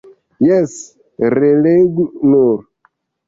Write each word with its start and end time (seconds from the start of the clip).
Jes, 0.43 0.71
relegu 1.35 2.05
nur! 2.33 2.57